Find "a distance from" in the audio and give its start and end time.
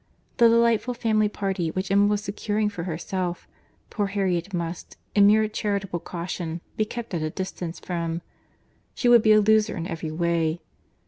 7.21-8.23